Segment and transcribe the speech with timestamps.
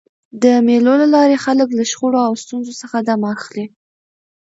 [0.43, 3.65] د مېلو له لاري خلک له شخړو او ستونزو څخه دمه اخلي.